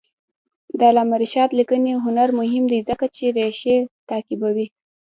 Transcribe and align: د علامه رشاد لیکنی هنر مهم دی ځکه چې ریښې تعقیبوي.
د 0.77 0.79
علامه 0.89 1.15
رشاد 1.23 1.49
لیکنی 1.59 1.93
هنر 2.05 2.29
مهم 2.39 2.63
دی 2.71 2.79
ځکه 2.89 3.05
چې 3.15 3.23
ریښې 3.37 3.77
تعقیبوي. 4.09 4.67